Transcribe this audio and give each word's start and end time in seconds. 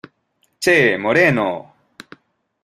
¡che, 0.57 0.97
moreno!... 0.97 1.51